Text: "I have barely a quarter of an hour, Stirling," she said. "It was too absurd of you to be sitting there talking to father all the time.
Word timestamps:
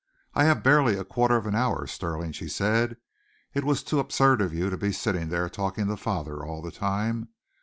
"I 0.33 0.45
have 0.45 0.63
barely 0.63 0.97
a 0.97 1.05
quarter 1.05 1.35
of 1.37 1.45
an 1.45 1.53
hour, 1.53 1.85
Stirling," 1.85 2.31
she 2.31 2.47
said. 2.49 2.97
"It 3.53 3.63
was 3.63 3.83
too 3.83 3.99
absurd 3.99 4.41
of 4.41 4.51
you 4.51 4.71
to 4.71 4.75
be 4.75 4.91
sitting 4.91 5.29
there 5.29 5.47
talking 5.47 5.85
to 5.85 5.95
father 5.95 6.43
all 6.43 6.63
the 6.63 6.71
time. 6.71 7.29